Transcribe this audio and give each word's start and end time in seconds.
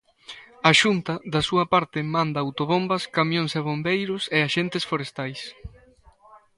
A 0.69 0.71
Xunta, 0.81 1.13
da 1.33 1.41
súa 1.49 1.65
parte, 1.73 1.99
manda 2.15 2.43
autobombas, 2.45 3.03
camións 3.17 3.51
e 3.59 3.61
bombeiros 3.69 4.23
e 4.35 4.37
axentes 4.41 4.83
forestais. 4.91 5.39